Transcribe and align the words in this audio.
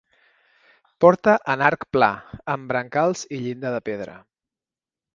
Porta 1.05 1.35
en 1.55 1.63
arc 1.67 1.87
pla, 1.97 2.09
amb 2.57 2.69
brancals 2.75 3.25
i 3.39 3.43
llinda 3.45 3.77
de 3.79 3.87
pedra. 3.93 4.21